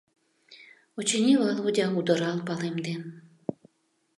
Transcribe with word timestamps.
Очыни, 0.99 1.33
Володя 1.41 1.85
удырал 1.97 2.37
палемден. 2.47 3.01